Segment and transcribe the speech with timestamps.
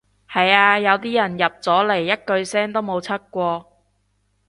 [0.27, 3.63] 係呀，有啲人入咗嚟一句聲都冇出過